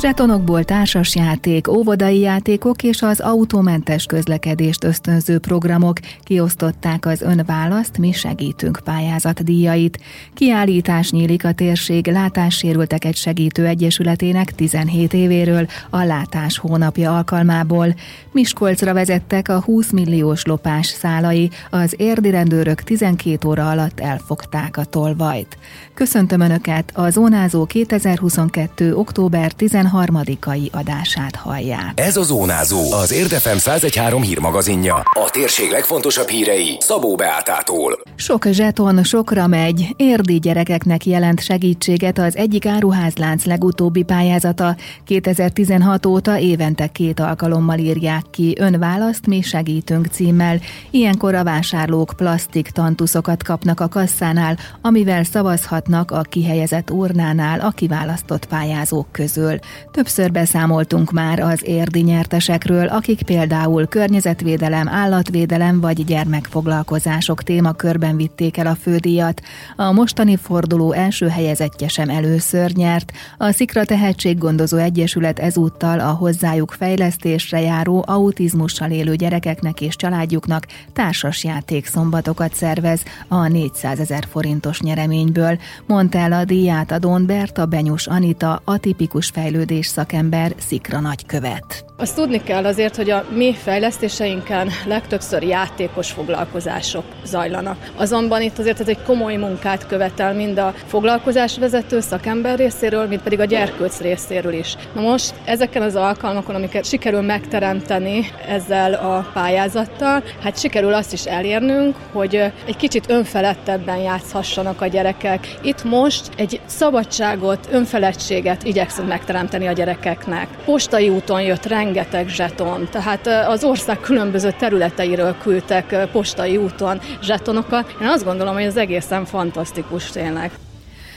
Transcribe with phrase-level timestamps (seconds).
[0.00, 8.80] Zsetonokból társasjáték, óvodai játékok és az autómentes közlekedést ösztönző programok kiosztották az önválaszt, mi segítünk
[8.84, 10.00] pályázat díjait.
[10.34, 17.94] Kiállítás nyílik a térség látássérülteket segítő egyesületének 17 évéről a látás hónapja alkalmából.
[18.32, 24.84] Miskolcra vezettek a 20 milliós lopás szálai, az érdi rendőrök 12 óra alatt elfogták a
[24.84, 25.58] tolvajt.
[25.94, 28.94] Köszöntöm Önöket, a Zónázó 2022.
[28.94, 29.52] október
[29.94, 31.92] 13-ai adását hallják.
[31.94, 34.94] Ez a Zónázó, az Érdefem 1013 hírmagazinja.
[34.94, 38.02] A térség legfontosabb hírei Szabó Beátától.
[38.16, 39.94] Sok zseton sokra megy.
[39.96, 44.76] Érdi gyerekeknek jelent segítséget az egyik áruházlánc legutóbbi pályázata.
[45.04, 50.60] 2016 óta évente két alkalommal írják ki önválaszt, mi segítünk címmel.
[50.90, 58.46] Ilyenkor a vásárlók plastik tantuszokat kapnak a kasszánál, amivel szavazhatnak a kihelyezett urnánál a kiválasztott
[58.46, 59.58] pályázók közül.
[59.90, 68.66] Többször beszámoltunk már az érdi nyertesekről, akik például környezetvédelem, állatvédelem vagy gyermekfoglalkozások témakörben vitték el
[68.66, 69.40] a fődíjat.
[69.76, 73.12] A mostani forduló első helyezettje sem először nyert.
[73.38, 81.86] A Szikra Tehetséggondozó Egyesület ezúttal a hozzájuk fejlesztésre járó autizmussal élő gyerekeknek és családjuknak társasjáték
[81.86, 88.62] szombatokat szervez a 400 ezer forintos nyereményből, mondta el a díját adón Berta Benyus Anita,
[88.64, 89.30] a tipikus
[89.64, 91.93] fejlődés szakember Szikra nagykövet.
[91.96, 97.90] Azt tudni kell azért, hogy a mi fejlesztéseinken legtöbbször játékos foglalkozások zajlanak.
[97.96, 103.40] Azonban itt azért ez egy komoly munkát követel mind a foglalkozásvezető szakember részéről, mint pedig
[103.40, 104.76] a gyerkőc részéről is.
[104.94, 111.24] Na most ezeken az alkalmakon, amiket sikerül megteremteni ezzel a pályázattal, hát sikerül azt is
[111.24, 112.34] elérnünk, hogy
[112.66, 115.54] egy kicsit önfelettebben játszhassanak a gyerekek.
[115.62, 120.48] Itt most egy szabadságot, önfeledtséget igyekszünk megteremteni a gyerekeknek.
[120.64, 121.92] Postai úton jött rengeteg
[122.26, 127.96] zseton, tehát az ország különböző területeiről küldtek postai úton zsetonokat.
[128.00, 130.50] Én azt gondolom, hogy ez egészen fantasztikus tényleg.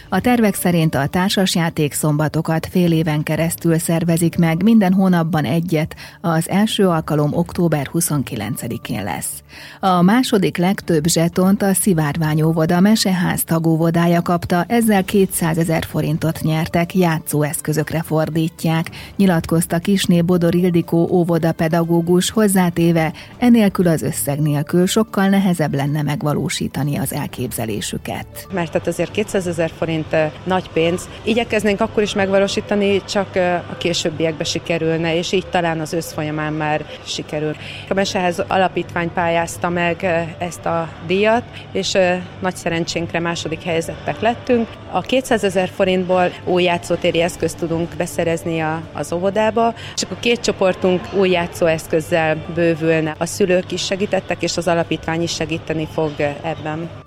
[0.10, 6.50] A tervek szerint a társasjáték szombatokat fél éven keresztül szervezik meg, minden hónapban egyet, az
[6.50, 9.44] első alkalom október 29-én lesz.
[9.80, 16.96] A második legtöbb zsetont a Szivárvány óvoda meseház tagóvodája kapta, ezzel 200 ezer forintot nyertek,
[16.96, 25.74] játszóeszközökre fordítják, nyilatkozta Kisné Bodor Ildikó óvoda pedagógus hozzátéve, enélkül az összeg nélkül sokkal nehezebb
[25.74, 28.48] lenne megvalósítani az elképzelésüket.
[28.54, 31.10] Mert tehát azért 200 ezer forint forint nagy pénz.
[31.24, 33.36] Igyekeznénk akkor is megvalósítani, csak
[33.72, 37.56] a későbbiekbe sikerülne, és így talán az ősz folyamán már sikerül.
[37.90, 40.04] A Mesehez Alapítvány pályázta meg
[40.38, 41.98] ezt a díjat, és
[42.40, 44.68] nagy szerencsénkre második helyezettek lettünk.
[44.92, 50.40] A 200 ezer forintból új játszótéri eszközt tudunk beszerezni a, az óvodába, csak a két
[50.40, 53.16] csoportunk új játszóeszközzel bővülne.
[53.18, 57.06] A szülők is segítettek, és az alapítvány is segíteni fog ebben.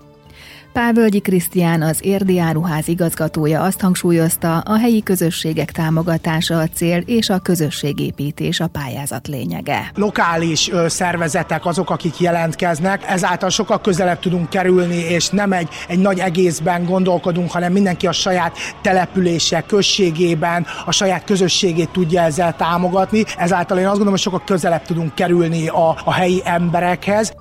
[0.73, 7.29] Pávölgyi Krisztián, az Érdi Áruház igazgatója azt hangsúlyozta, a helyi közösségek támogatása a cél és
[7.29, 9.91] a közösségépítés a pályázat lényege.
[9.95, 16.19] Lokális szervezetek azok, akik jelentkeznek, ezáltal sokkal közelebb tudunk kerülni, és nem egy, egy nagy
[16.19, 23.25] egészben gondolkodunk, hanem mindenki a saját települése, községében, a saját közösségét tudja ezzel támogatni.
[23.37, 27.40] Ezáltal én azt gondolom, hogy sokkal közelebb tudunk kerülni a, a helyi emberekhez.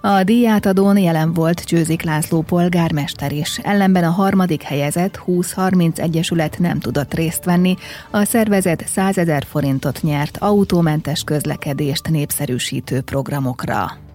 [0.00, 6.78] A díjátadón jelen volt Csőzik László polgármester is, ellenben a harmadik helyezett 20-30 egyesület nem
[6.78, 7.76] tudott részt venni,
[8.10, 14.07] a szervezet 100 ezer forintot nyert autómentes közlekedést népszerűsítő programokra.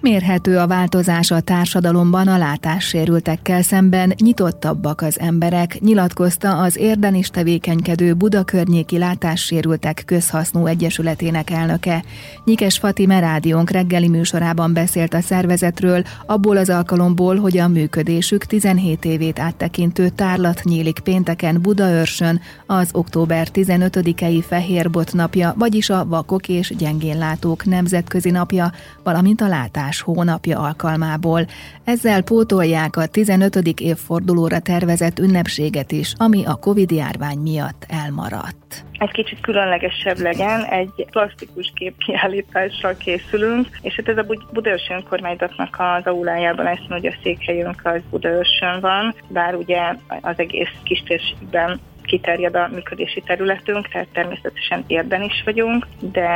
[0.00, 7.30] Mérhető a változás a társadalomban a látássérültekkel szemben, nyitottabbak az emberek, nyilatkozta az érden is
[7.30, 12.04] tevékenykedő Budakörnyéki Látássérültek Közhasznú Egyesületének elnöke.
[12.44, 19.04] Nyikes Fatime rádiónk reggeli műsorában beszélt a szervezetről, abból az alkalomból, hogy a működésük 17
[19.04, 26.72] évét áttekintő tárlat nyílik pénteken Budaörsön, az október 15-i Fehérbot napja, vagyis a Vakok és
[26.76, 31.46] Gyengénlátók Nemzetközi Napja, valamint a látás oktatás hónapja alkalmából.
[31.84, 33.56] Ezzel pótolják a 15.
[33.80, 38.84] évfordulóra tervezett ünnepséget is, ami a Covid járvány miatt elmaradt.
[38.98, 46.06] Egy kicsit különlegesebb legyen, egy plastikus képkiállítással készülünk, és hát ez a Budaörsön önkormányzatnak az
[46.06, 49.80] aulájában lesz, hogy a székhelyünk az Budaörsön van, bár ugye
[50.20, 56.28] az egész kistérségben kiterjed a működési területünk, tehát természetesen érden is vagyunk, de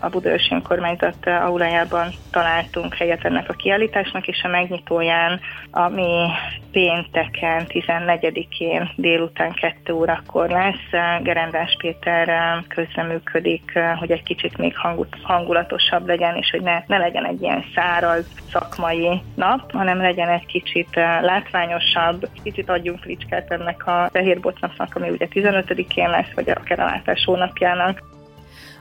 [0.00, 5.40] a Budaörsi önkormányzat aulájában találtunk helyet ennek a kiállításnak, és a megnyitóján,
[5.70, 6.26] ami
[6.72, 12.30] pénteken, 14-én délután 2 órakor lesz, Gerendás Péter
[12.68, 14.74] közreműködik, hogy egy kicsit még
[15.22, 20.46] hangulatosabb legyen, és hogy ne, ne legyen egy ilyen száraz szakmai nap, hanem legyen egy
[20.46, 26.80] kicsit látványosabb, kicsit adjunk fricskát ennek a fehér bocnapnak, ami ugye 15-én lesz, vagy akár
[26.80, 28.02] a látás hónapjának.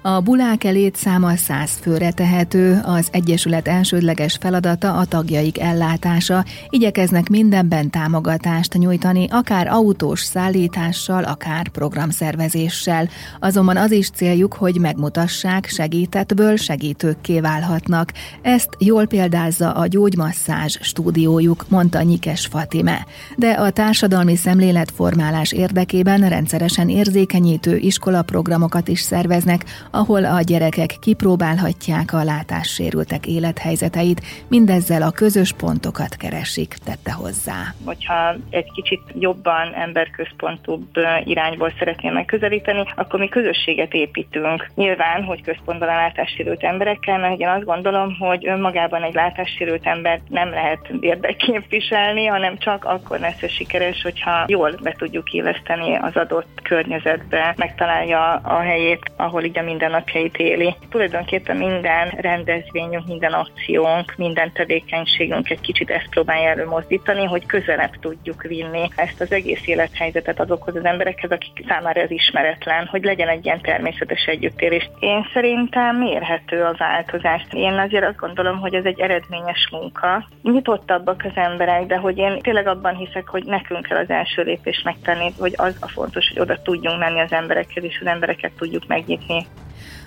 [0.04, 7.90] A bulák létszáma száz főre tehető, az Egyesület elsődleges feladata a tagjaik ellátása, igyekeznek mindenben
[7.90, 13.10] támogatást nyújtani, akár autós szállítással, akár programszervezéssel.
[13.40, 18.12] Azonban az is céljuk, hogy megmutassák, segítetből segítőkké válhatnak.
[18.42, 23.06] Ezt jól példázza a gyógymasszázs stúdiójuk, mondta Nyikes Fatime.
[23.36, 32.24] De a társadalmi szemléletformálás érdekében rendszeresen érzékenyítő iskolaprogramokat is szerveznek, ahol a gyerekek kipróbálhatják a
[32.24, 37.74] látássérültek élethelyzeteit, mindezzel a közös pontokat keresik, tette hozzá.
[37.86, 40.88] Hogyha egy kicsit jobban emberközpontúbb
[41.24, 44.70] irányból szeretném megközelíteni, akkor mi közösséget építünk.
[44.76, 50.30] Nyilván, hogy központban a látássérült emberekkel, mert én azt gondolom, hogy önmagában egy látássérült embert
[50.30, 56.60] nem lehet érdekképviselni, hanem csak akkor lesz sikeres, hogyha jól be tudjuk illeszteni az adott
[56.64, 60.76] környezetbe, megtalálja a helyét, ahol így a mindennapjait éli.
[60.90, 68.42] Tulajdonképpen minden rendezvényünk, minden akciónk, minden tevékenységünk egy kicsit ezt próbálja előmozdítani, hogy közelebb tudjuk
[68.42, 73.46] vinni ezt az egész élethelyzetet azokhoz az emberekhez, akik számára ez ismeretlen, hogy legyen egy
[73.46, 74.90] ilyen természetes együttélés.
[75.00, 77.42] Én szerintem mérhető a változás.
[77.52, 80.28] Én azért azt gondolom, hogy ez egy eredményes munka.
[80.42, 84.84] Nyitottabbak az emberek, de hogy én tényleg abban hiszek, hogy nekünk kell az első lépést
[84.84, 88.88] megtenni, hogy az a fontos, hogy oda tudjunk menni az emberekhez, és az embereket tudjuk
[88.88, 89.46] megnyitni.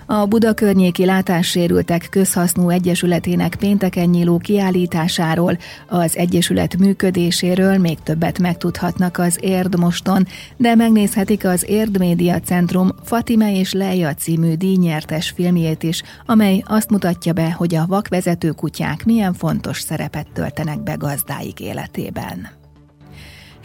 [0.05, 5.57] A Buda környéki látássérültek közhasznú egyesületének pénteken nyíló kiállításáról,
[5.87, 10.27] az egyesület működéséről még többet megtudhatnak az Érd moston,
[10.57, 16.89] de megnézhetik az Érd Média Centrum Fatime és Leia című díjnyertes filmjét is, amely azt
[16.89, 22.63] mutatja be, hogy a vakvezető kutyák milyen fontos szerepet töltenek be gazdáik életében.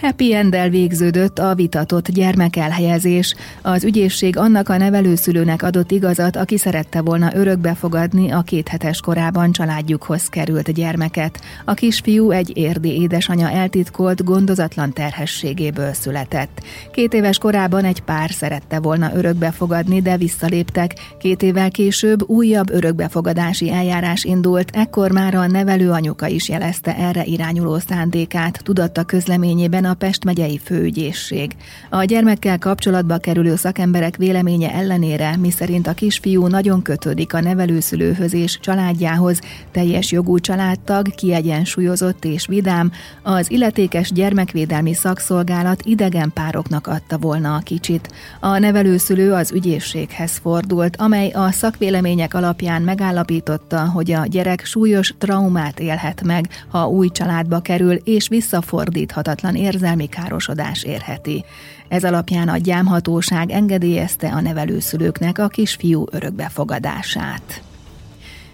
[0.01, 3.35] Happy end végződött a vitatott gyermekelhelyezés.
[3.63, 9.53] Az ügyészség annak a nevelőszülőnek adott igazat, aki szerette volna örökbe fogadni a kéthetes korában
[9.53, 11.41] családjukhoz került gyermeket.
[11.65, 16.63] A kisfiú egy érdi édesanya eltitkolt, gondozatlan terhességéből született.
[16.93, 20.95] Két éves korában egy pár szerette volna örökbe fogadni, de visszaléptek.
[21.19, 27.25] Két évvel később újabb örökbefogadási eljárás indult, ekkor már a nevelő anyuka is jelezte erre
[27.25, 31.57] irányuló szándékát, tudatta közleményében a Pest megyei főügyészség.
[31.91, 38.59] A gyermekkel kapcsolatba kerülő szakemberek véleménye ellenére, miszerint a kisfiú nagyon kötődik a nevelőszülőhöz és
[38.61, 39.41] családjához,
[39.71, 42.93] teljes jogú családtag, kiegyensúlyozott és vidám,
[43.23, 48.09] az illetékes gyermekvédelmi szakszolgálat idegen pároknak adta volna a kicsit.
[48.41, 55.81] A nevelőszülő az ügyészséghez fordult, amely a szakvélemények alapján megállapította, hogy a gyerek súlyos traumát
[55.81, 61.45] élhet meg, ha új családba kerül, és visszafordíthatatlan érzelmi érzelmi károsodás érheti.
[61.89, 67.63] Ez alapján a gyámhatóság engedélyezte a nevelőszülőknek a kisfiú örökbefogadását.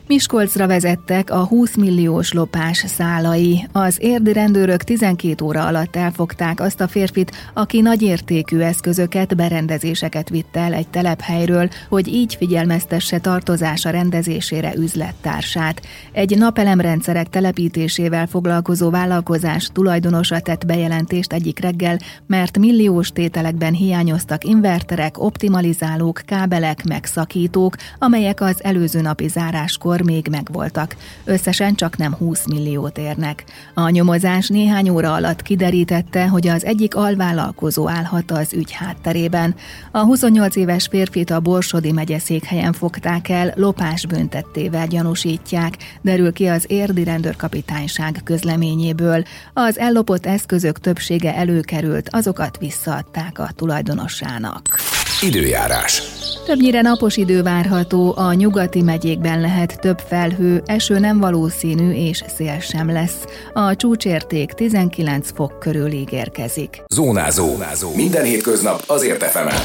[0.08, 3.66] Miskolcra vezettek a 20 milliós lopás szálai.
[3.72, 10.56] Az érdi rendőrök 12 óra alatt elfogták azt a férfit, aki nagyértékű eszközöket, berendezéseket vitt
[10.56, 15.82] el egy telephelyről, hogy így figyelmeztesse tartozása rendezésére üzlettársát.
[16.12, 25.18] Egy napelemrendszerek telepítésével foglalkozó vállalkozás tulajdonosa tett bejelentést egyik reggel, mert milliós tételekben hiányoztak inverterek,
[25.18, 30.96] optimalizálók, kábelek, megszakítók, amelyek az előző napi záráskor akkor még megvoltak.
[31.24, 33.44] Összesen csak nem 20 milliót érnek.
[33.74, 39.54] A nyomozás néhány óra alatt kiderítette, hogy az egyik alvállalkozó állhat az ügy hátterében.
[39.90, 46.64] A 28 éves férfit a Borsodi megyeszékhelyen fogták el, lopás büntettével gyanúsítják, derül ki az
[46.68, 49.24] érdi rendőrkapitányság közleményéből.
[49.52, 54.75] Az ellopott eszközök többsége előkerült, azokat visszaadták a tulajdonosának.
[55.22, 56.02] Időjárás.
[56.46, 62.60] Többnyire napos idő várható, a nyugati megyékben lehet több felhő, eső nem valószínű és szél
[62.60, 63.24] sem lesz.
[63.52, 66.82] A csúcsérték 19 fok körül ígérkezik.
[66.94, 67.46] Zónázó.
[67.46, 67.94] Zónázó.
[67.94, 69.56] Minden hétköznap azért efemen.